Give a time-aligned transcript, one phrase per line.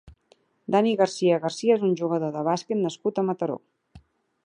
[0.75, 3.63] Dani García García és un jugador de bàsquet nascut a Mataró.